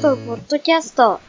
[0.00, 1.20] トポッドキャスト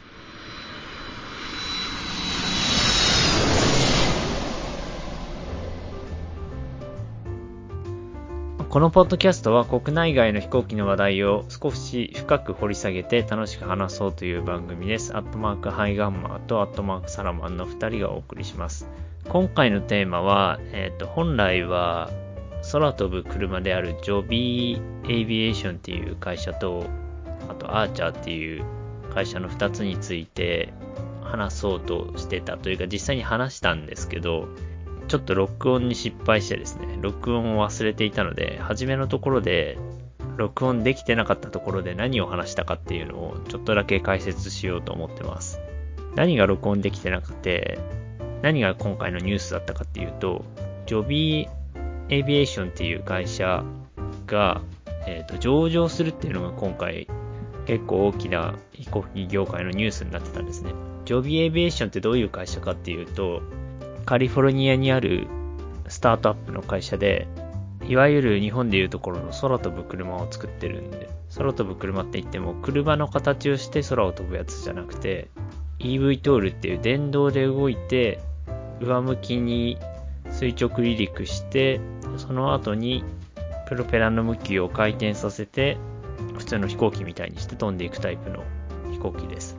[8.70, 15.14] このポッドキャストは国内外の飛行機の話題を少し深く掘り下げて楽しく話そうという番組です。
[15.14, 18.88] アットマークハイガンマーとアットマークサラマンの2人がお送りします。
[19.28, 22.08] 今回のテーマは、えっ、と、本来は
[22.72, 26.86] 空飛ぶ車であるジョビーエイビエーションっていう会社と、
[27.48, 28.64] あとアーチャーっていう
[29.12, 30.72] 会社の2つについて
[31.22, 34.48] 話そうとしてたというか実際に話したんですけど、
[35.08, 39.78] ちょっと録音に失敗してですね、録音を忘れていたので、初めのところで、
[40.36, 45.60] 録音できてなかったところで何を話したかっていうのをちょっとだけ解説しようと思ってます。
[46.14, 47.78] 何が録音できてなくて、
[48.40, 50.44] 何が今回のニュースだったかっていうと、
[50.86, 51.48] ジョビー
[52.08, 53.64] エビエーションっていう会社
[54.26, 54.62] が、
[55.06, 57.06] えっ、ー、と、上場するっていうのが今回
[57.72, 60.74] 結構大きな飛行機業界のニュースになってたんですね。
[61.06, 63.40] ジョビエビエーションってどういう会社かっていうと、
[64.04, 65.26] カリフォルニアにある
[65.88, 67.26] スタートアップの会社で、
[67.88, 75.30] いわゆる日本でいうところの空飛ぶ車を作ってるんで、空飛ぶ車って言っても車の形をして空を飛ぶやつじゃなくて、
[75.78, 78.20] EV トールっていう電動で動いて、
[78.82, 79.78] 上向きに
[80.30, 81.80] 垂直離陸して、
[82.18, 83.02] その後に
[83.66, 85.78] プロペラの向きを回転させて、
[86.42, 88.42] 普通の飛行機みたいにして飛んでいくタイプの
[88.90, 89.56] 飛行機です。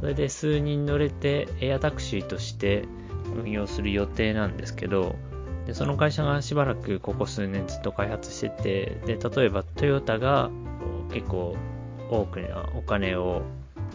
[0.00, 2.84] それで数人乗れてエアタクシーとして
[3.36, 5.14] 運用する予定なんですけど、
[5.66, 10.50] でその会社がしばらくここ数年ずっと開発してて、で、例えばトヨタが
[11.12, 11.56] 結構
[12.10, 13.42] 多くなお金を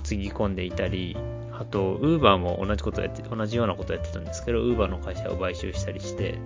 [0.03, 1.17] つぎ込んでいたり、
[1.51, 6.37] あと、ウーバーも同じことやって、同じようなことやってたんですけど、ウーバーの会社を買収したりして、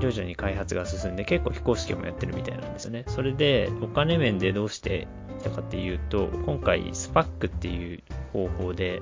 [0.00, 3.04] 徐々に開発が進んで、結構非公式もやってるみたいなんですよね。
[3.06, 5.08] それで、お金面でどうして
[5.40, 8.02] きたかっていうと、今回、スパックっていう
[8.32, 9.00] 方法で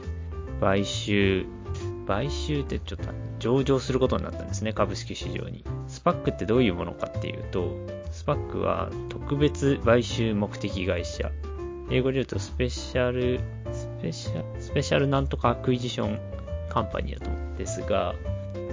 [0.61, 1.47] 買収
[2.07, 5.65] 買収ってちょっと上場することになったんですね、株式市場に。
[5.87, 7.77] スパックってどういうものかっていうと、
[8.11, 11.31] スパックは特別買収目的会社。
[11.91, 18.15] 英語で言うと special、special、special なんとか acquisition company だと思うんですが、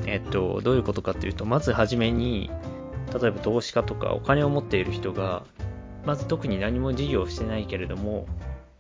[0.06, 2.50] えっと、どういうことかっていうと、まずはじめに、
[3.19, 5.44] 例えば投資家とかお金を持っている人が、
[6.05, 8.27] まず特に何も事業をしてないけれども、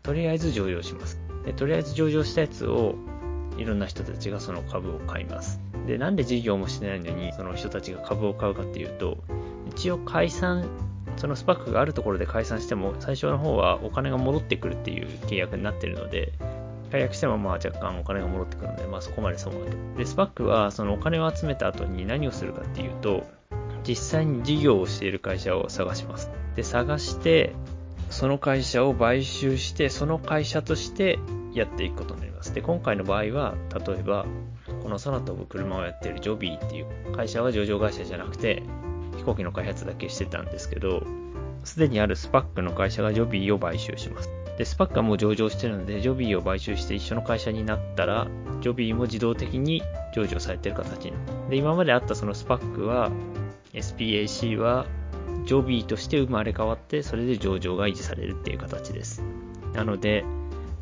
[0.03, 1.19] とりあえず上場します。
[1.45, 2.95] でとりあえず上場したやつを
[3.57, 5.59] いろんな人たちがその株を買います。
[5.87, 9.17] で、なんで事業もしてないのに、その人たちが株を買うかっていうと、
[9.69, 10.67] 一応解散、
[11.17, 16.33] そのスパックがあるところで解散しても、最初の方はお金が戻ってくるっていう契約になってるので、
[16.91, 19.97] 解約してもまあ若干お金が戻ってくるので、まあそこまで損はと。
[19.97, 23.25] で、スパックはそのお金を集めた後に何をするかっていうと、
[23.87, 26.31] 実際に事業をしている会社を探します。
[26.55, 27.53] で、探して、
[28.09, 31.19] その会社を買収して、その会社として
[31.53, 32.53] やっていくことになります。
[32.53, 34.25] で、今回の場合は、例えば、
[34.83, 38.63] この空飛ぶ車をやっている Joby っていう会社は上場会社じゃなくて、
[39.17, 41.03] 飛行機の開発だけしてたんですけど、
[41.63, 44.29] すでにある SPAC の会社が Joby を買収します。
[44.57, 48.27] で、 SPAC はもう上場してるので、 Joby を買収して一緒の会社になったら、
[48.61, 49.81] Joby も自動的に
[50.15, 51.49] 上場されてる形になる。
[51.49, 53.11] で、今まであったそのスパックは、
[53.75, 54.85] SPAC は、
[55.45, 59.23] Joby として生まれ変わって、それで上場が維持されるっていう形です。
[59.73, 60.23] なので、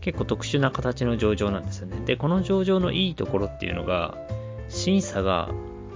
[0.02, 1.98] 結構特殊な形の上場なんですよね。
[2.06, 4.18] で、この上場のいいところっていうのが、
[4.70, 5.50] 審査が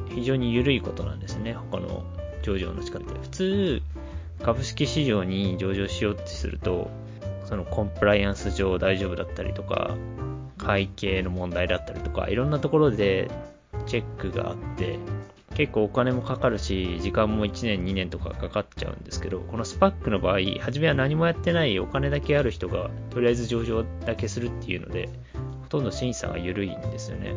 [0.09, 1.53] 非常に緩いことなんですね。
[1.53, 2.03] 他の
[2.41, 3.19] 上場の仕方で。
[3.19, 3.81] 普通、
[4.43, 6.89] 株式市場に上場しようとすると、
[7.45, 9.95] そのコンプライアンス上大丈夫だったりとか、
[10.57, 13.29] 会計の問題だったりとか、いろんなところで
[13.85, 14.99] チェックがあって、
[15.57, 25.09] 結構お金もかかるし、時間も1年2年とかかかっちゃうんですけど、このスパックの場合、初めは何もやってないお金だけある人が、とりあえず上場だけするっていうので、
[25.63, 27.33] ほとんど審査が緩いんですよね。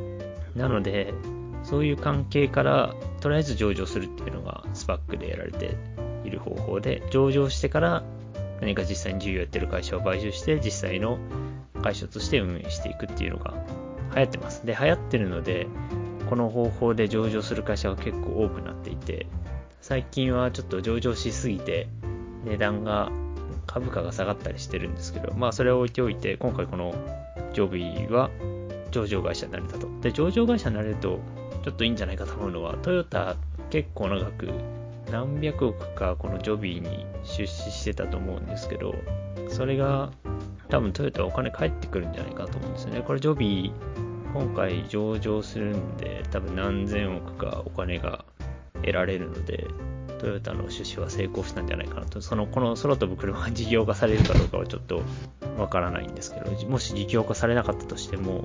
[0.54, 1.14] なので、
[1.62, 5.74] そういう関係から、とりあえず上場するっていうのがスパックでやられて
[6.26, 8.02] いる方法で、上場してから
[8.60, 11.18] 何か実際に事業やってる会社を買収して、実際の
[11.82, 13.54] 会社として運営していくっていうのが
[14.14, 14.66] 流行ってます。
[14.66, 15.66] で、流行ってるので、
[16.30, 19.26] この方法で上場する会社が結構多くなっていて、
[19.80, 21.88] 最近はちょっと上場しすぎて、
[22.44, 23.10] 値段が、
[23.66, 26.94] 株価が下がったりしてるんですけど、まあそれを置いておいて、今回この
[27.52, 28.30] ジョビーは
[28.92, 29.88] 上場会社になれたと。
[30.02, 31.18] で、上場会社になれると、
[31.64, 33.34] ちょっといいんじゃないかと思うのは、トヨタ
[33.70, 34.48] 結構長く
[35.10, 38.94] 何百億かこのジョビーに出資してたと思うんですけど、
[39.48, 40.10] それが
[40.68, 43.02] 多分トヨタお金返ってくるんじゃないかと思うんですよね。
[43.04, 48.24] これジョビー今回上場するんで、多分何千億かお金が
[48.74, 49.66] 得られるので、
[50.18, 55.02] トヨタの出資は成功したんじゃないかなと、その、この空飛ぶ車が事業化されるかどうかはちょっと
[55.58, 58.44] わからないんですけど、もし事業化されなかったとしても、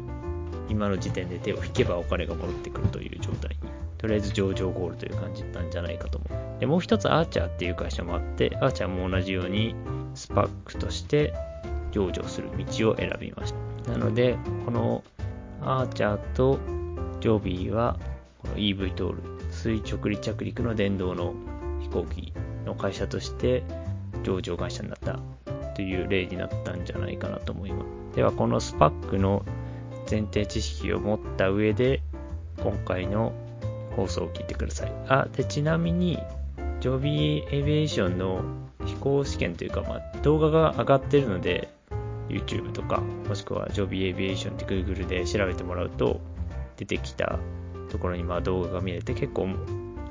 [0.70, 6.28] 今の時点で手を引けばお金が戻ってくるという状態に、とりあえず上場ゴールという感じなんじゃないかと思
[6.58, 6.60] う。
[6.60, 9.76] で、もう一つアーチャーっていう会社もあって、アーチャーも同じように
[10.16, 11.34] スパックとして
[11.92, 13.54] 上場する道を選びまし
[13.84, 13.92] た。
[13.92, 15.04] なので、この
[15.62, 16.60] アーチャーと
[17.20, 17.98] ジョビーは、
[18.40, 19.22] この EV トール、
[19.52, 21.34] 垂直離着陸の電動の
[21.82, 22.34] 飛行機
[22.66, 23.64] の会社として
[24.24, 25.20] 上場会社になった
[25.76, 28.16] という例になったんじゃないかなと思います。
[28.16, 29.44] では、このスパックの
[30.10, 32.02] 前提知識を持った上で、
[32.62, 33.34] 今回の
[33.96, 34.94] 放送を聞いてください。
[35.08, 36.20] あ、で、ちなみに、
[36.80, 38.44] ジョビーエビエーションの
[38.86, 41.70] 飛行試験というか、まあ、動画が上がってるので、
[42.30, 46.22] YouTube とか、もしくはジョビーエビエーションって Google で調べてもらうと、
[46.78, 47.40] 出てきた
[47.90, 49.50] ところにまあ動画が見れて結構、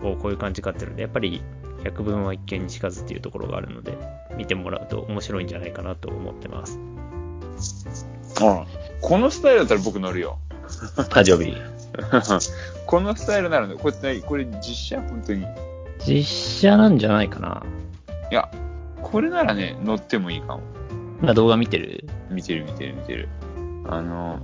[0.02, 1.42] おこういう感じかってるんで、やっぱり
[1.84, 3.96] 百聞は一見にしかずっていうところがあるので、
[4.36, 6.78] 見てもらうと面白いんじゃないかなと思ってます。
[8.40, 8.66] うん。
[9.00, 10.38] このスタイルだったら僕乗るよ。
[11.10, 11.56] 誕生日。
[12.86, 15.00] このスタイルなら、これ、これ実写？
[15.00, 15.46] 本当に？
[16.04, 17.62] 実写なんじゃないかな。
[18.30, 18.50] いや、
[19.02, 20.62] これならね、乗ってもいいかも。
[21.22, 22.06] 今動画見てる？
[22.30, 23.28] 見てる見てる見てる。
[23.86, 24.40] あの、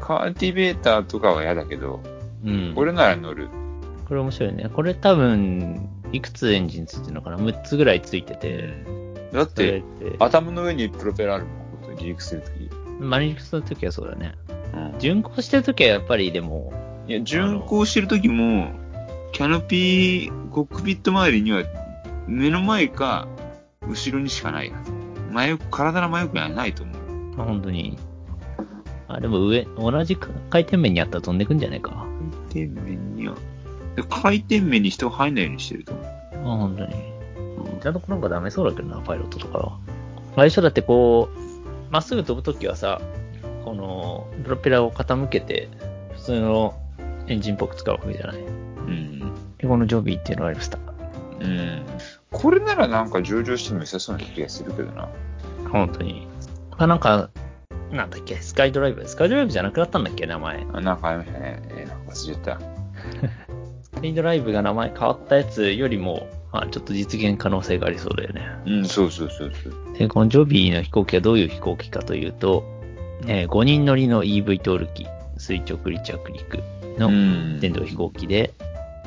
[0.00, 2.02] カーティベーターとかは嫌だけど、
[2.44, 2.72] うん。
[2.74, 3.48] これなら乗る。
[4.06, 4.70] これ面白いね。
[4.72, 8.84] これ多分、いくつエンジンついてるのかな ?6 つぐらいついてて。
[9.32, 9.82] だって、
[10.18, 11.96] 頭の上にプロペラあるもん。
[11.96, 12.70] 離陸するとき。
[13.00, 14.34] 離陸するときはそうだね。
[14.74, 14.98] うん。
[14.98, 16.72] 巡航してるときはやっぱりでも。
[17.08, 18.70] いや、巡航してるときも、
[19.32, 21.64] キャノピー、コックピット周りには、
[22.26, 23.28] 目の前か、
[23.88, 24.95] 後ろにしかないはず。
[25.36, 26.96] 真体の真横にはないと思う。
[27.42, 27.98] あ、本当に。
[29.08, 32.06] あ、でも上、同じ回転面にあったら飛んでくんじゃないか。
[32.52, 33.36] 回転面には、
[34.08, 36.06] 回転面に人が入んないようにしてると思う。
[36.06, 36.94] あ、本当に。
[37.82, 39.78] ちゃんとなんかダメそうだけどな、パイロットとかは。
[40.34, 43.00] 最初だってこう、まっすぐ飛ぶときはさ、
[43.64, 45.68] この、プロペラを傾けて、
[46.14, 46.74] 普通の
[47.28, 48.36] エンジンっぽく使うわけじゃない。
[48.38, 48.40] う
[48.90, 49.20] ん。
[49.58, 50.78] で、このジョビーっていうのはありました。
[51.40, 51.82] うん。
[52.32, 55.08] これならなんか上場しても良さそうな気がするけどな。
[55.70, 56.26] 本当に。
[56.76, 57.30] あ、なんか、
[57.90, 59.06] なんだっけ、スカイドライブ？
[59.06, 60.66] スカイドライブじゃなくなったんだっけ、名前。
[60.72, 61.62] あ、なんかありましたね。
[61.68, 62.60] えー、忘れた。
[63.82, 68.42] スカイドライブが名前変わったやつよりも、あ、ちょっと実現可能性がありそうだよね。
[68.66, 69.98] うん、そうそうそうそう。
[69.98, 72.64] で、このジョビーの飛行機はどういう飛行機かというと、
[73.26, 75.06] えー、5人乗りの EV トール機、
[75.38, 76.58] 垂直離着陸
[76.98, 78.52] の電動飛行機で、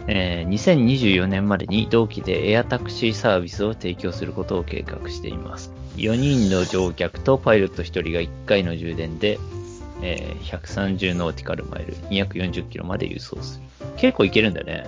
[0.07, 5.71] えー、2024年までに同期でエアタクシーサービスを提供することを計画しています。
[5.97, 9.37] 4人の乗客とパイロット1人が1回の充電で、
[10.01, 13.87] えー、130ノーティカルマイル、240キロまで輸送する。
[13.97, 14.85] 結構いけるんだね。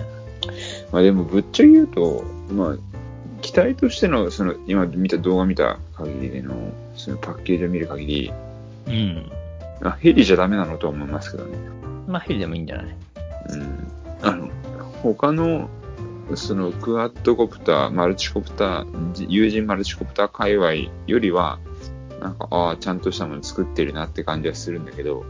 [0.90, 2.76] まあでもぶっちゃけ言うと、まあ、
[3.42, 8.32] 機体としての、その、今見た動画見た限りでの、そのパッケージを見る限り、
[8.86, 9.32] うん。
[9.82, 11.56] あ、ヘリじゃダメなのとは思いますけどね。
[12.06, 12.86] まあヘリでもいいんじゃない？
[13.50, 13.88] うん。
[14.22, 14.48] あの、
[15.02, 15.68] 他の、
[16.34, 21.58] そのクワッドコプター、マルチコプター、友人マルチコプター界隈よりは、
[22.20, 25.24] なんか、ああ、ちゃんとしたもの作ってるなって感じはするんだけど、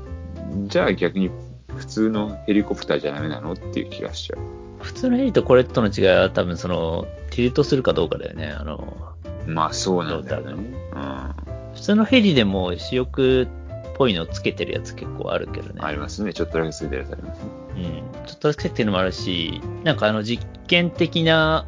[0.66, 1.30] じゃあ逆に
[1.76, 4.40] 普通のヘリコプターじゃダメなのっていう気がしちゃう。
[4.82, 8.48] 普通のヘリとこれとの違いは多分その、ティルトするかどうかだよね。
[8.48, 9.14] あの、
[9.46, 10.52] まあそうなんだよね。
[10.52, 11.74] うん。
[11.74, 13.48] 普通のヘリでも主翼っ
[13.94, 15.81] ぽいのつけてるやつ結構あるけどね。
[15.82, 16.34] ありますね。
[16.34, 17.44] ちょっとだけついてるやつありますね。
[17.76, 18.26] うん。
[18.26, 21.67] ちょっとだけてるのもあるし、なんかあの実験的な、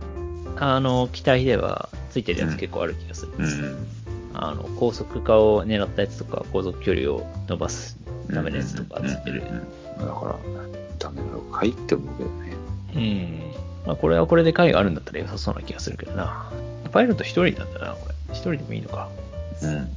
[0.57, 3.33] あの、機体ではついてるやつ結構ある気がする。
[3.39, 3.87] うん、うん
[4.35, 7.97] あの、高速化を狙ったやつとか、高速距離を伸ばす
[8.33, 9.43] ためのやつとかつってる。
[9.43, 10.37] だから、
[10.99, 12.57] ダメなのかいって思うけどね。
[12.97, 13.53] うん。
[13.87, 16.51] まあ、これはこれで回があるんだったら良さそうな気がするけどな。
[16.91, 18.15] パイロット一人なんだな、これ。
[18.33, 19.09] 一人でもいいのか。
[19.63, 19.89] うん。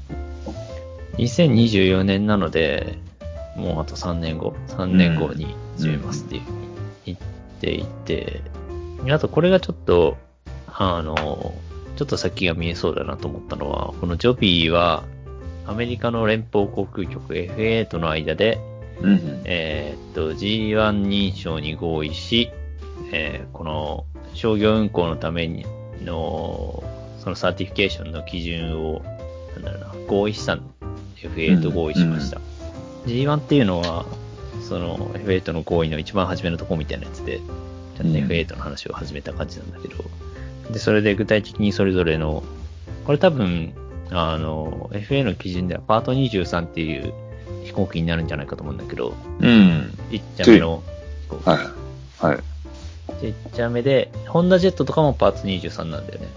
[1.17, 2.99] 2024年なので、
[3.55, 5.66] もうあと3年後、3年後に始め
[5.97, 6.57] ますっていうふうに
[7.05, 7.17] 言っ
[7.61, 8.41] ていて、
[9.09, 10.17] あとこれがちょっと、
[10.67, 11.53] あの、
[11.95, 15.03] ちょっと先が見えそうだなと思ったのは、このジョビーは、
[15.65, 18.59] アメリカの連邦航空局 FA との間で、
[19.01, 22.51] うん、えー、っと、G1 認証に合意し、
[23.11, 25.65] えー、この商業運航のために
[26.01, 26.83] の、
[27.19, 29.01] その certification の基準を、
[29.55, 30.57] なんだろうな、合意した
[31.17, 32.39] FA と合意しました。
[33.05, 34.05] うん、G1 っていうのは、
[34.67, 37.39] その FA との合意の一番初めのとこみたいなやつで、
[37.97, 39.95] ちゃんと FA との話を始めた感じなんだけど、
[40.71, 42.43] で、それで具体的にそれぞれの、
[43.05, 43.73] これ多分、
[44.11, 47.13] あの、FA の基準ではパート23っていう
[47.63, 49.93] 飛行機になるんじゃないかと思うんだけど、うん。
[50.09, 50.83] 1ちゃ目の
[51.23, 51.49] 飛行機。
[51.49, 52.25] はい。
[52.25, 52.39] はい。
[53.21, 56.27] ちっちゃめで、ホンダジェットとかもパーツ23なんだよね。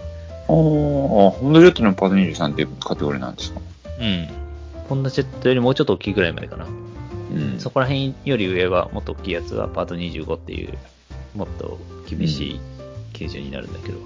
[0.47, 3.61] ああ、ホンダジェットのパート23ってカテゴリーなんですか？
[3.99, 4.27] うん。
[4.89, 6.65] ホンダジェットよりもうちょっと大きいぐらいまでかな。
[7.33, 7.59] うん。
[7.59, 10.77] そこら辺より上はもっと大きいやつはパート25っていう、
[11.35, 12.59] もっと厳しい
[13.13, 13.97] 基準になるんだけど。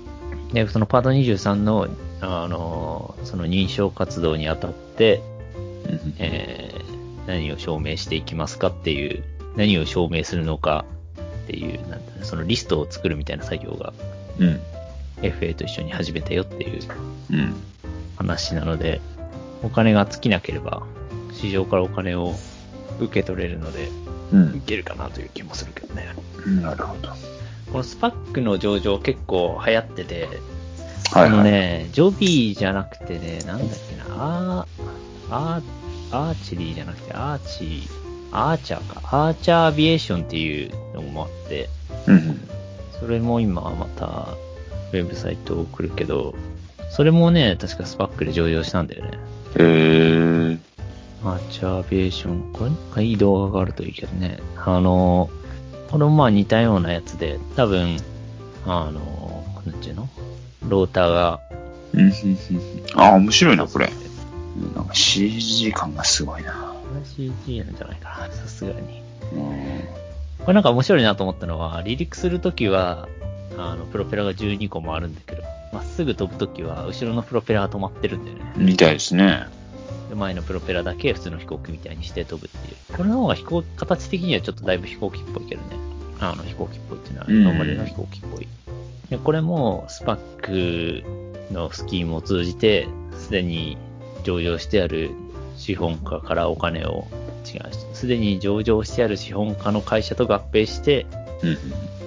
[0.53, 1.87] で、そのパート23の、
[2.21, 5.21] あの、その認証活動にあたって、
[5.85, 6.85] うんえー
[7.27, 9.23] 何を証明していきますかっていう、
[9.55, 10.85] 何を証明するのか
[11.43, 13.93] っていう、なんそのリストを作るみたいな作業が
[14.39, 14.59] うん。
[15.21, 16.81] FA と一緒に始めたよっていう
[17.31, 17.55] うん。
[18.17, 19.01] 話なので、
[19.63, 20.83] お金が尽きなければ、
[21.33, 22.33] 市場からお金を
[22.99, 23.89] 受け取れるので、
[24.31, 24.61] うんい。
[24.61, 26.15] けるかなという気もするけどね。
[26.45, 26.61] うん。
[26.61, 27.09] なるほど。
[27.71, 30.29] この SPAC の上場結構流行ってて、
[31.11, 31.51] はい、あのはい。
[31.51, 35.61] ね、 Joby じゃなくてね、なんだっけな、あー、
[36.11, 37.87] アーチェリーじゃなくて、アーチ、
[38.31, 41.69] アーチャーか、アーチャーアビエーションっていうのもあって、
[42.07, 42.39] うん。
[42.99, 44.29] それも今また、
[44.93, 46.35] ウェブサイトを送るけど、
[46.91, 49.11] それもね、確か SPAC で上場したんだよね。
[49.57, 50.59] へー。
[51.23, 52.53] アーチャーアビエーション。
[52.53, 54.39] これなんかいい動画があるといいけどね。
[54.57, 55.29] あの、
[55.89, 57.97] これもまあ似たようなやつで、多分、
[58.65, 60.09] あの、なんていうの？
[60.67, 61.39] ローターが。
[61.93, 62.09] うんうんうん
[62.95, 63.89] ああ、面白いな、これ。
[64.75, 66.51] なんか CG 感がすごいな。
[66.53, 69.01] これ CG なんじゃないかな、さすがに。
[69.33, 69.81] うん。
[70.39, 73.07] これなんか面白いなと思ったのは、離陸するときは、
[73.57, 75.43] あの、プロペラが12個もあるんだけど、
[75.73, 78.53] まっすぐ飛ぶときは、後ろのプロペラが止まってるんだよね。
[78.57, 79.45] みたいですね。
[80.09, 82.97] で前のプロペラだけ普通の飛行機みたいにして飛ぶっていう。
[82.97, 85.77] これの方が飛行、形的にはちょっとだいぶ飛行機っぽいけどね。
[86.19, 88.47] あの、飛行機っぽいっていうのは、うんノーマルの飛行機っぽい。
[89.09, 91.03] で、これも、スパック
[91.53, 93.77] のスキームを通じて、すでに
[94.23, 95.11] 上場してある
[95.57, 97.07] 資本家からお金を、
[97.45, 97.61] 違う、
[97.93, 101.05] すでに上場してある資本家の会社と合併して、
[101.43, 101.57] うん。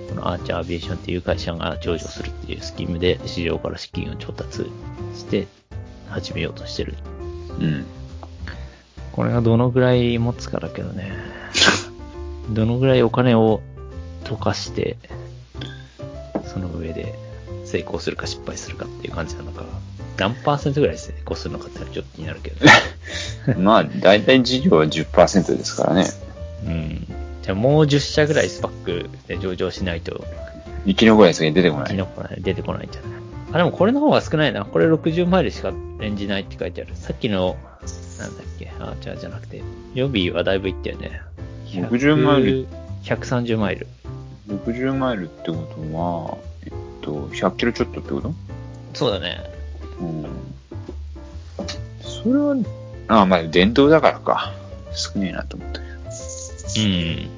[0.09, 4.65] このアーチャーアビエーションっていう会社が上場するっていうスキームで市場から資金を調達
[5.15, 5.47] して
[6.09, 6.95] 始めようとしてる。
[7.61, 7.85] うん。
[9.13, 11.13] これがどのぐらい持つかだけどね。
[12.51, 13.61] どのぐらいお金を
[14.25, 14.97] 溶かして、
[16.47, 17.15] その上で
[17.65, 19.65] 成功するか失敗するかっていう感じなのか、
[20.17, 22.67] 何パーセントぐらい成功するのかってちょっと気になるけど。
[23.61, 26.07] まあ、大体事業は10%ですからね。
[26.67, 27.07] うん。
[27.43, 30.25] じゃあもう10社ぐらいスパックで上場しないと、
[30.87, 31.87] 生き残りやつが出てこない。
[31.89, 33.11] 生き残らない、出てこないんじゃない？
[33.53, 34.65] あ、でもこれの方が少ないな。
[34.65, 36.95] これ60マイルしか演じないって書いてある。
[36.97, 37.57] さっきの、
[38.19, 39.63] なんだっけ、アーチャーじゃなくて、
[39.95, 41.23] 予備はだいぶいったよね。
[41.67, 42.67] 60マイル。
[43.05, 43.87] 130マイル。
[44.49, 48.35] 60マイルってことは、えっと、100キロちょっとってこと？
[48.95, 49.39] そうだね。
[50.01, 50.27] うん。
[52.01, 52.57] それは、
[53.09, 54.53] ああ、まあ、電動だからか。
[54.93, 55.93] 少ねえなと思ったけど。
[55.95, 57.29] うん。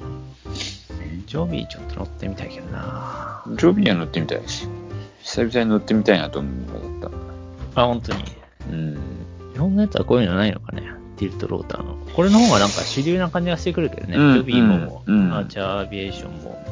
[1.27, 4.67] ジョビーちょっと乗ってみたいけどなジョビーは乗ってみたいです。
[5.23, 7.11] 久々に乗ってみたいなと思うのだっ
[7.75, 8.23] あ、本当に。
[8.23, 8.31] た。
[8.71, 8.99] うん。
[9.53, 10.83] 日本のやつはこういうのないのかね
[11.17, 11.95] ティルトローターの。
[12.15, 14.17] これの方がなんか主流な感じがしてくるけどね。
[14.17, 16.63] うんジョビーも、うんうんアーチャーアビエーションも、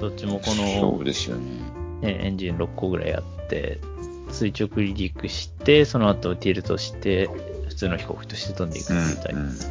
[0.00, 0.62] どっちもこそ
[0.94, 1.44] うの、ですよね。
[2.00, 3.80] ね、エンジン6個ぐらいあって、
[4.30, 7.28] 垂直離陸して、その後ティルトして、
[7.68, 9.10] 普通の飛行機として飛んでいくうん。
[9.10, 9.40] みたいな。
[9.40, 9.68] うんそ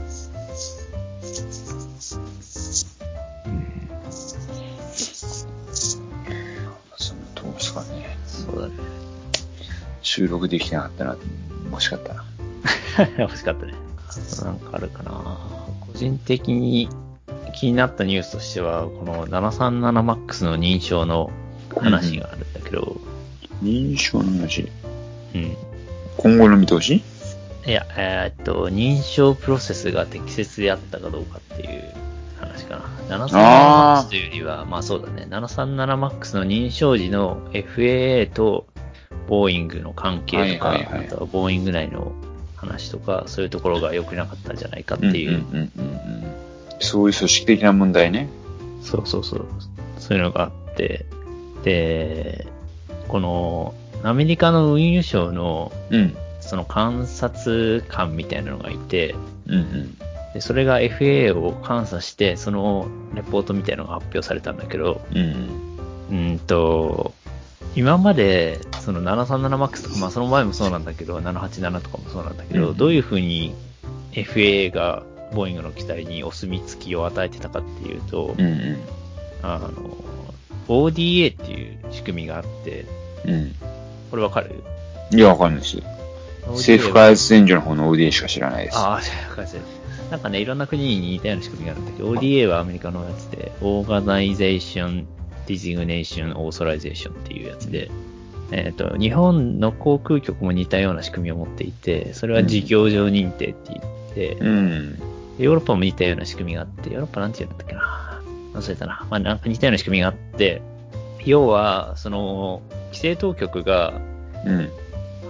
[10.07, 11.17] 収録できなかったな。
[11.73, 12.23] 惜しかったな。
[13.19, 13.73] 欲しかったね。
[14.41, 15.11] なんかあるかな
[15.81, 16.89] 個人的に
[17.53, 21.29] 気になったニュースとしては、この 737MAX の認証の
[21.75, 23.01] 話があるんだけど、
[23.61, 24.71] 認証の話？
[25.35, 25.57] うん。
[26.15, 27.03] 今後の見通し？
[27.65, 31.83] いや、えーっと、認証プロセスが適切であったかどうかっていう
[32.39, 32.77] 話か
[33.09, 33.25] な。
[33.33, 35.27] あ 737MAX というよりは、まあそうだね。
[35.29, 38.65] 737MAX の認証時の FAA と
[39.27, 42.13] ボーイングの関係とか、はいはいはいあとはボーイング内の
[42.55, 46.47] 話とか、そういうところが良くなかったんじゃないかっていう、うんうんうんうんうん
[46.79, 48.29] そういう組織的な問題ね。
[48.83, 49.45] そうそうそう。
[49.99, 51.05] そういうのがあって、
[51.63, 52.47] で、
[53.07, 53.73] この、
[54.03, 56.15] アメリカの運輸省の、うん。
[56.39, 59.15] その観察官みたいなのがいて、
[59.47, 59.97] うんうん。
[60.33, 65.17] で、それが FAA を監査して、そのレポートみたいなのが発表されたんだけど、うん
[66.11, 66.29] うん。
[66.29, 67.13] うんと、
[67.77, 73.53] 今まで、その 737MAX とか、まあその前もそうなんだけど、787とかもそうなんだけど、うんどういうふうに
[74.13, 78.77] FAA がボーイングの機体にお墨付きを与えてたかっていうと、うんうん。
[79.43, 79.69] あの、
[80.67, 82.85] ODA っていう仕組みがあって、
[83.25, 83.51] うん。
[84.09, 84.63] これわかる？
[85.11, 85.77] いや、わかんないです。
[86.47, 88.77] 政府開発援助の方の ODA しか知らないです。
[88.79, 89.57] ああ、政府開発
[90.09, 97.89] なんかね、いろんな国に似たような仕組みがあるんだけど、ODA はアメリカのやつで、 Organization Designation Authorization っていうやつで、
[98.51, 104.99] えっ、と、日本の航空局も似たような仕組みを持っていて、それは事業場認定って言って、うん。
[105.37, 108.21] ヨーロッパも似たような仕組みがあって、ヨーロッパなんて言うんだったっけな？
[108.53, 109.05] 忘れたな。
[109.09, 110.61] まあ、なんか似たような仕組みがあって、
[111.25, 113.99] 要は、その、規制当局が、
[114.45, 114.69] うん。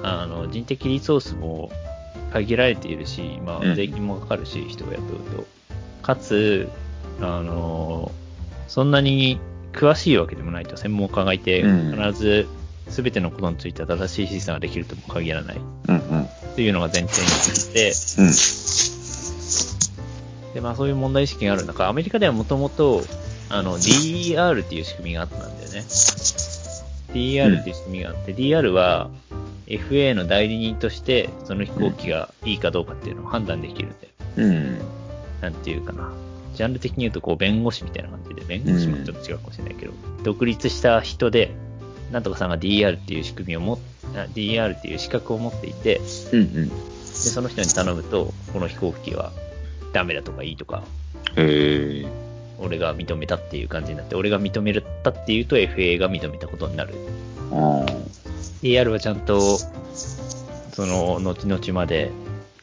[0.04, 1.72] あの、人的リソースも
[2.32, 5.48] 限られているし、まあ、うん税金もかかるし、人を雇うと。
[6.04, 6.70] かつ、
[7.20, 8.12] あの、
[8.68, 9.40] そんなに
[9.78, 12.48] 詳しいわけでもないと、専門家がいて、うん必ず
[12.88, 15.96] 全てのことについて正しい審査ができるとも限らないうん。
[15.96, 16.28] うん。
[16.56, 17.92] というのが前提について、
[20.48, 20.54] うん。
[20.56, 23.04] で、まあそういう問題意識がある中、アメリカではもともと、
[23.50, 25.84] あの、DER っていう仕組みがあったんだよね。
[27.14, 29.10] DER っていう仕組みがあって、DR は
[29.68, 34.12] FA の代理人として、その飛行機がいいかどうかっていうのを判断できるんだよ。
[34.38, 34.80] うん。
[35.42, 36.12] なんていうかな。
[36.58, 41.52] ジャンル的に言うと、こう、弁護士みたいな感じで、弁護士もちょっと違うかもしれないけど、独立した人で、
[42.12, 43.80] なんとかさんが DR っていう仕組みを持っ、
[44.16, 46.02] あ DR っていう資格を持っていて、
[46.34, 46.40] うん。
[46.40, 46.70] うん。
[46.70, 46.76] で、
[47.14, 49.32] その人に頼むと、この飛行機は
[49.94, 50.84] ダメだとかいいとか、
[51.36, 52.08] へえ。
[52.60, 56.96] 俺が認めたっていう感じになって、俺が認めたっていうと FA が認めたことになる。
[57.52, 57.92] ああ。
[58.64, 59.60] ER はちゃんと、
[60.74, 62.12] その、後々まで、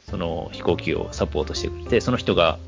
[0.09, 2.59] その飛行機をサポートしてくれて、その人が、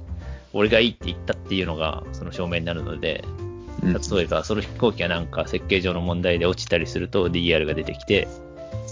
[0.53, 3.47] 俺がいいって言ったっていうのが、その証明になるので、うん
[3.93, 8.27] 例えば、その飛行機がなんか設計上の問題で落ちたりすると DR が出てきて、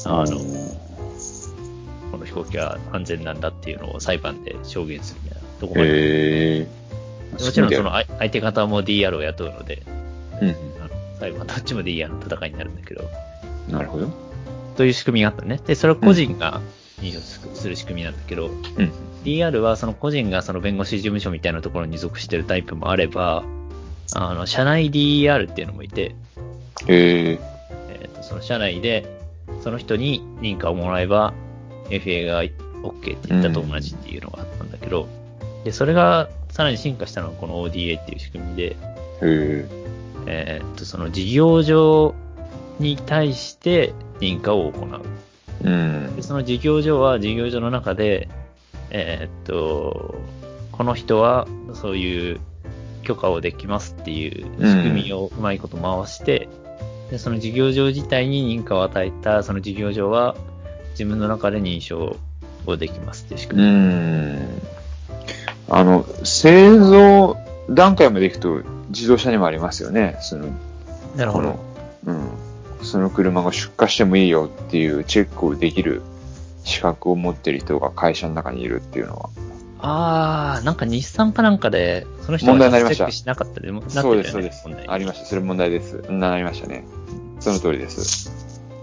[0.06, 0.38] あの、
[2.12, 6.68] この飛行機は安全なんだっていうのを裁判で証言するみたいなとこまで。
[7.32, 9.82] もちろんその相相手方も DR を雇うので、
[10.42, 10.50] うん。
[10.50, 13.10] あの裁判どっちも DR の戦いになるんだけど、
[13.70, 14.10] なるほど。
[14.78, 15.60] という仕組みがあったね。
[15.66, 16.62] で、それを個人が
[17.02, 17.20] 認証
[17.56, 18.92] する仕組みなんだけど、うん。
[19.24, 23.44] DR はその個人がその弁護士事務所みたいなところに属してるタイプもあれば、
[24.14, 26.16] あの、社内 DR っていうのもいて、
[26.88, 27.40] へえ。
[27.90, 29.06] えーとその社内で、
[29.62, 31.34] その人に認可をもらえば、
[31.90, 35.08] FA が OK って言ったと同じっていうのがあったんだけど、
[35.64, 38.76] で、それがさらに進化したのがこの ODA っていう仕組みで、へ
[39.22, 39.68] え。
[40.28, 42.16] えーっと、その事業上
[42.80, 45.02] に対して認可を行う。
[45.64, 46.22] うんで。
[46.22, 48.28] その事業上は事業上の中で、
[48.92, 50.16] えーっと、
[50.72, 52.40] この人はそういう
[53.04, 56.50] 許可をできますっていう仕組みをうまいこと回して、
[57.10, 60.36] で、その事業上自体に認可を与えたその事業上は
[60.92, 62.18] 自分の中で認証
[62.66, 63.68] をできますっていう仕う組み。
[63.70, 64.62] ん。
[65.70, 67.38] あの、製造
[67.70, 70.18] 段階まで行くと自動車にもありますよね。
[70.22, 70.48] その、
[71.16, 71.60] なるほど
[72.06, 72.30] うん。
[72.86, 76.02] その車が出荷してもいいよっていうチェックをできる
[76.64, 79.30] 資格を持ってる人が会社の中にいるっていうのは。
[79.80, 84.66] あー、なんか日産かなんかで、その人問題になりましたチェックしなかったでも、そうです、そうです。
[84.88, 85.26] ありました。
[85.26, 86.02] それ問題です。
[86.10, 86.86] なりましたね。
[87.40, 88.32] その通りです。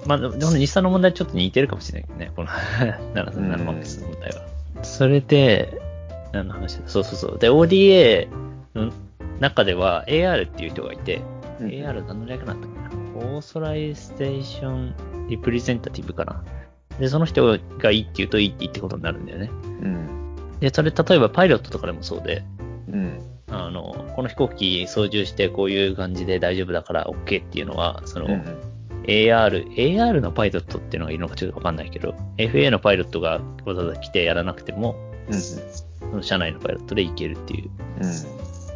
[0.06, 4.42] まあ、でも日産の問題ちょっと似てるかもしれないけどね、この737マックスの問題は。
[4.82, 5.80] それで、
[6.32, 7.38] 何の話だそうそうそう。
[7.38, 8.28] で、ODA
[8.74, 8.92] の
[9.40, 11.22] 中では AR っていう人がいて、
[11.60, 12.80] うん AR 何の略なんだっけ？
[12.80, 12.81] な
[13.22, 14.94] オーソライステーション
[15.28, 16.44] リプレゼンタティブかな。
[16.98, 19.50] で、その人がいいって言うといいって言ってことになるんだよね。
[19.82, 20.58] うん。
[20.60, 22.44] で、それ例えばパイロットとかでもそうで、
[22.88, 23.20] うん。
[23.48, 28.72] あの、この飛行機操縦してこういう感じで大丈夫だから OK っていうのは、その、うん。
[29.04, 34.96] AR、AR のパイロットっていうのがいるのかちょっとわかんないけど、FA のパイロットがわざわざ来てやらなくても、
[35.28, 35.34] うん。
[35.34, 35.60] そ
[36.06, 37.70] の社内のパイロットで行けるっていう。
[38.00, 38.12] うん。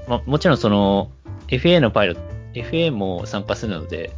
[0.09, 1.11] まあ、もちろんその、
[1.49, 2.23] FA のパイロット、
[2.55, 4.13] FA も参加するので、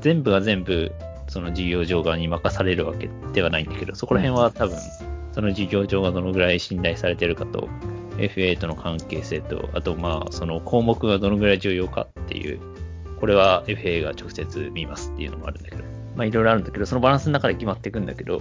[0.00, 0.92] 全部が全部、
[1.28, 4.76] その事業上側に任されるわけではないんだけど、そこら辺は多分、
[5.32, 7.68] その事業上がどのぐらい信頼されてるかと、
[8.18, 12.60] FA との関係性と、あとまあ、その項目がどのぐらい重要かっていう、
[13.20, 15.84] これは FA が直接見ますっていうのもあるんだけど、
[16.16, 18.40] まあいろいろあるんだけど、そのバランスの中で決まっていくんだけど、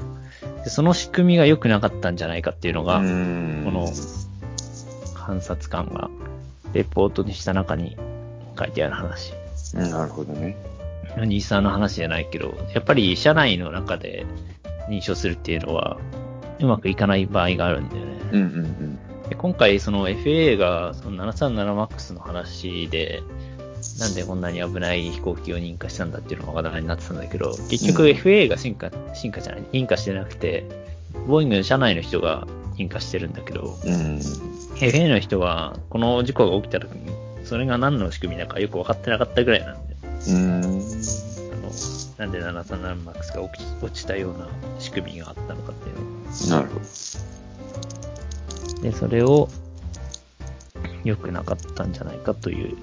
[0.64, 3.88] でその仕組みが良くなかったんじゃないかっていうのが、うんこの
[5.14, 6.10] 観察官が
[6.74, 7.98] レポートにした中に
[8.58, 9.34] 書いてある話。
[9.74, 10.56] うんなるほどね。
[11.24, 14.26] 日産の話じゃないけど、やっぱり社内の中で
[14.90, 15.98] 認証するっていうのは、
[16.60, 18.12] うまくいかない場合があるんだよね。
[18.32, 19.00] うんうん
[19.30, 23.24] で今回、その FA がその 737MAX の話で、
[24.00, 30.64] なんでこんなに危ない飛行機を認可したんだっていうのが話題になってたんだけど、結局うん FA が進化、進化じゃない、認可してなくて、
[31.28, 32.46] ボーイングの社内の人が
[32.78, 33.94] 認可してるんだけど、うん。
[33.94, 34.20] うん。
[34.76, 37.12] FA の人は、この事故が起きた時に、
[37.46, 39.76] それが何の仕組みだかよく分かってなかったぐらいな
[40.28, 40.38] うん。
[40.38, 40.72] あの、
[42.18, 44.48] なんで 737MAX が起き落ちたような
[44.80, 45.96] 仕組みがあったのかっていう
[46.50, 46.82] のなるほど。
[48.82, 49.50] で、それを、
[51.04, 52.76] 良くなかったんじゃないかという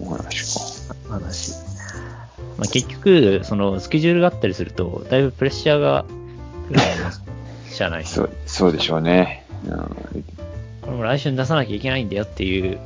[0.00, 0.94] お話か。
[1.08, 1.52] 話。
[2.58, 6.04] まあ、結局、その、スケジュールがあったりすると、だいぶプレッシャーが
[6.68, 7.22] 来ると思います。
[7.70, 9.46] 社内にそう、そうでしょうね。
[9.64, 10.24] うん
[10.80, 12.80] これも来週に出さなきゃいけないんだよっていう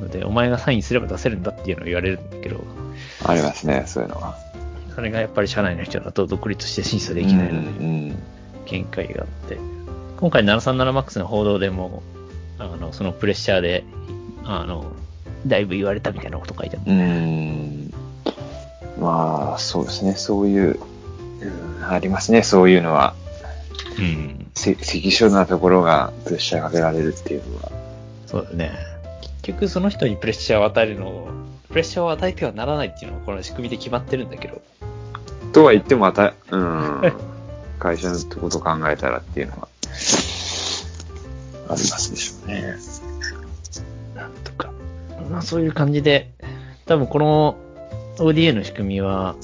[0.00, 2.64] ので、お前がサインすれば出せるんだっていうのを言われるんだけど、
[3.24, 4.36] ありますね、そういうのは。
[4.94, 8.18] それがやっぱり社内の人だと独立して審査でうきないので、ん、
[8.66, 9.58] 限界があって。
[10.18, 12.02] 今回 737MAX の報道でも、
[12.58, 13.84] あの、そのプレッシャーで、
[14.44, 14.92] あの、
[15.46, 16.92] だいぶ言われたみたいなこと書いてある。
[16.92, 17.00] うん。
[17.00, 17.94] うん。
[19.00, 20.78] まあ、そうですね、そういう、
[21.40, 23.14] うんありますね、そういうのは。
[23.98, 24.46] うん。
[24.54, 27.72] せ関所なところがプレッシャーかけられるっていうのは。
[28.26, 28.89] そうだね。
[29.42, 31.28] 結局その人にプレッシャーを与えるのを、
[31.68, 34.60] プレッシャーを与えてはならないっていうのがこの仕組みで決まってるんだけど、
[35.52, 37.12] とは言ってもまた、うん、
[37.78, 39.68] 会社のことを考えたらっていうのは、
[41.68, 42.76] ありますでしょうね。
[44.14, 44.70] なんとか。
[45.30, 46.30] まあそういう感じで、
[46.86, 47.56] 多分この
[48.18, 49.36] ODA の仕組みは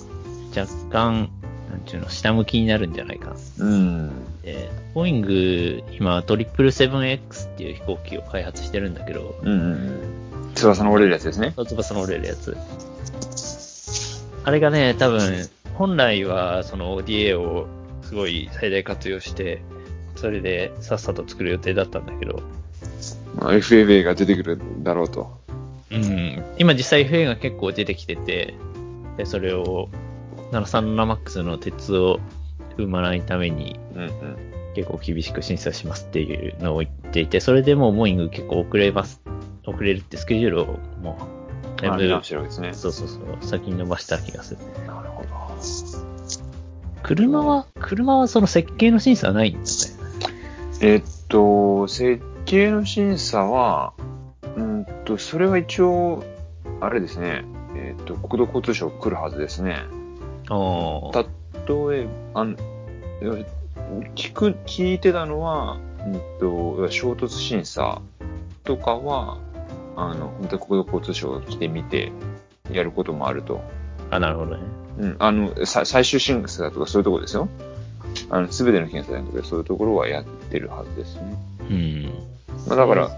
[0.57, 1.31] 若干、
[1.71, 3.37] なんちゅうの、下向きになるんじゃないかな。
[3.59, 4.11] うん。
[4.47, 10.53] で、ボーイング、今、トリプルセブン X っていう飛行機を開発してるんだけど、うんうんうん。
[10.55, 11.53] 翼の折れるやつですね。
[11.57, 12.57] 翼の折れるやつ。
[14.45, 17.67] あれがね、多分、本来はその ODA を
[18.03, 19.63] すごい最大活用して、
[20.15, 22.41] それでさっさと作る予定だったんだけど、
[23.35, 25.41] まあ FAA が出てくるだろうと。
[25.91, 28.55] うん、今実際 FA が結構出てきてて、
[29.17, 29.89] で、それを、
[30.53, 32.21] 737MAX の鉄を
[32.77, 33.79] 踏まないために。
[34.77, 39.23] 結構厳しく審査しますっていうのを言っていて、それでもうボーイング結構遅れます、
[39.65, 40.67] 遅れるってスケジュールを
[41.01, 41.19] も
[41.79, 42.09] う、だいぶ
[42.61, 42.75] ね。
[42.75, 44.61] そうそうそう、先に伸ばした気がする。
[44.87, 45.29] なるほど。
[47.03, 49.71] 車は、車はその設計の審査はないんだよね。
[50.83, 53.95] えっと、設計の審査は、
[54.57, 56.23] うんと、それは一応、
[56.83, 59.85] あれですね、えっと、国土交通省来るはずですね。
[60.51, 61.25] あた
[61.67, 62.57] とえ、あん、
[64.15, 68.01] 聞く、聞いてたのは、うんと、衝突審査
[68.65, 69.39] とかは、
[69.97, 72.13] あの、本当に国土交通省が来てみて、
[72.73, 73.61] やることもあると。
[74.11, 74.63] あ、なるほどね。
[74.99, 77.49] うん、あの、さ最終審査とかそういうところですよ。
[78.31, 81.37] あの、すべての検査じゃなくて、そういうところはやってるはずですね。
[81.71, 82.05] うん。
[82.67, 83.11] まあ、だから、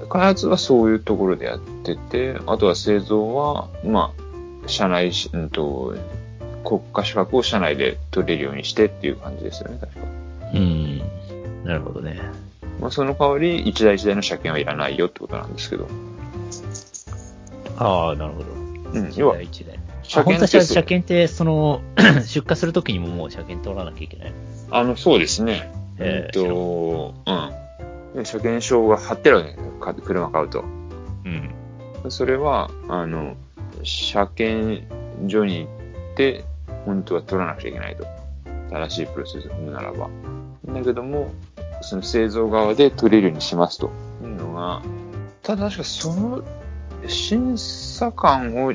[0.00, 5.94] うん、開発はそういうところでやってて、あとは製造は、まあ、社内し、うんと、
[6.68, 10.00] 国家資格を社内で取れるようにしてっていう感じですよね、確か。
[10.52, 10.98] うん。
[11.64, 12.20] なるほどね。
[12.78, 15.88] まあ、その代わり、一台一台の車検はいらないよってことなんですけど。
[17.78, 18.46] ああ、なるほど。
[18.92, 19.78] うん、一要は台、一台。
[20.02, 21.80] 車あ本当は検って車検って、その、
[22.28, 24.32] 出荷するときにももう車検取らなきゃいけない。
[24.70, 25.72] あの、そうですね。
[25.98, 27.14] えーうんと、
[28.14, 28.22] うん。
[28.22, 30.64] で車検証が貼ってあるわけです車買うと。
[31.24, 31.50] うん。
[32.10, 33.36] それは、あの、
[33.82, 34.84] 車検
[35.28, 35.68] 所に行
[36.12, 36.44] って、
[36.88, 38.06] 本当は取らなくちゃいけないと。
[38.70, 40.08] 正しいプロセスを踏むならば。
[40.66, 41.30] だけども、
[41.82, 43.90] その製造側で取れるようにしますと
[44.22, 44.82] いうのが、
[45.42, 46.42] ただ確かその
[47.06, 48.72] 審査官を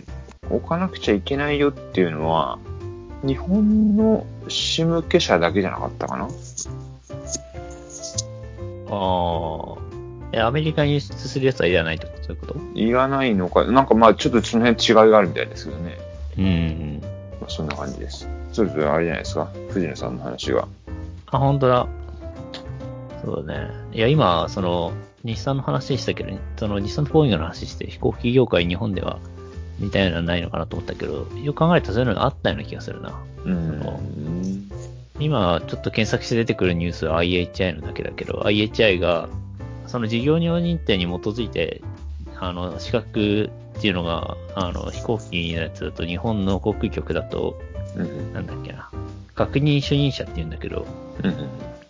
[0.50, 2.60] 置かなくちゃいけないよっていうのは、
[3.24, 6.28] 日本の仕向け者だけじゃなかったかな？
[8.90, 9.78] ああ。
[10.32, 12.60] え、アメリカに輸出するやつはいらないとか、そういうこと？
[12.74, 15.98] 言わないのか、なんかまあちょっとその辺違いがあるみたいですけどね。
[16.38, 16.93] うん。
[17.44, 18.28] まあ、そんな感じです。
[18.54, 19.52] それぞれあれじゃないですか？
[19.70, 20.68] 藤野さんの話が。
[21.28, 21.88] あ、本当だ。
[23.24, 23.70] そうだね。
[23.92, 24.94] いや、今、その、
[25.26, 29.20] 日産の話したけど、その日産とボーイングの話して、飛行機業界日本では
[29.80, 33.14] 似たようなのはないのかなと思ったけど、よく考えたらそういうのがあったような気がするな。
[33.46, 34.70] うん。
[35.20, 39.30] 今、ちょっと検索して出てくるニュースは IHI のだけだけど、IHI が、
[39.88, 41.82] その事業認定に基づいて、
[42.40, 47.60] あの、資格っていうのが、あの、飛行機のやつだと、日本の航空局だと、
[47.96, 48.34] うん。
[48.34, 48.90] なんだっけな、
[49.36, 50.86] 確認主任者って言うんだけど、
[51.24, 51.36] うん。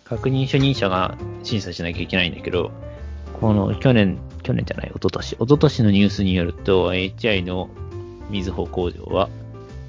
[0.04, 2.70] 確認主任者が審査しなきゃいけないんだけど、
[3.40, 7.68] この去年、去年じゃない、一昨年一昨年のニュースによると、HI の
[8.30, 9.28] 水穂工場は、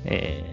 [0.06, 0.44] え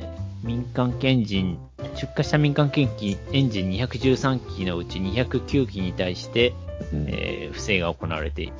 [0.45, 1.59] ー、民間機エンジン、
[1.97, 2.89] 出荷した民間機
[3.33, 6.55] エンジン213機のうち209機に対して、
[6.93, 8.53] うんえー不正が行われている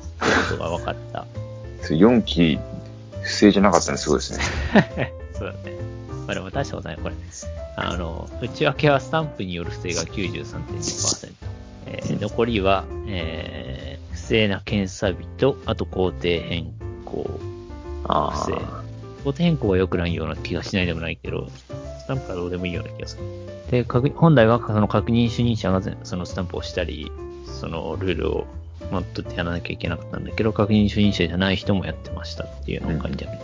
[0.49, 1.25] ことが分かった。
[1.81, 2.59] それ4期、
[3.23, 4.43] 不正じゃなかったのすごいですね。
[5.33, 5.77] そうだね。
[6.27, 7.15] まあでも大したことない、これ。
[7.75, 11.31] あの、内訳はスタンプによる不正が93.2%。
[11.85, 16.71] えー残りは、えー不正な検査日と、あと工程変
[17.03, 17.39] 更。
[18.05, 18.83] あ不正あ。
[19.23, 21.49] 工程変更は良くないような気がしないでもないけど、
[21.99, 23.23] スタンプはどうでもいいような気がする。
[23.71, 27.11] で、確本来はその確認主任者がぜそのスタンプをしたり、
[27.59, 28.47] そのルールを
[28.91, 33.39] 守ってやらなきゃいけなかったんだけど、確認主任者じゃない人もやってましたっていうのが書いてある。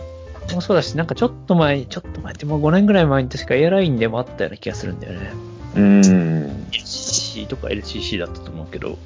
[0.54, 5.32] もそうだし、なんかちょっと前、ちょっと前ってもう5年ぐらい前に確かエアラインでもあったような気がするんだよね。
[5.76, 6.66] うん。
[6.72, 8.98] LCC とか LCC だったと思うけど、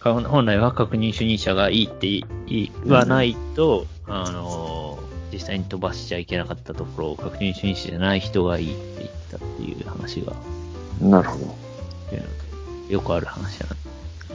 [0.00, 2.08] か本来は確認主任者がいいって
[2.46, 4.98] 言わないと、あの、
[5.32, 10.34] 実際に飛ばしちゃいけなかったところを確認主任者じゃない人がいいって言ったっていう話が、
[11.00, 11.62] なるほど。
[12.88, 13.76] よくある話だな。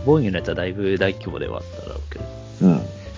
[0.07, 2.25] ボーイングのやつはだいぶ大規模ではあっただろうけど。
[2.61, 2.97] うん。